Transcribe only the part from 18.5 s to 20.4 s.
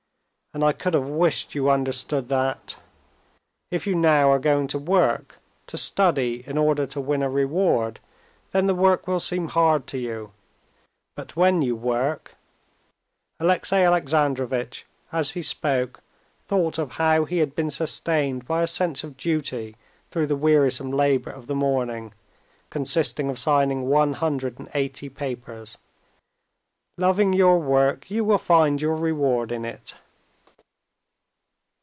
a sense of duty through the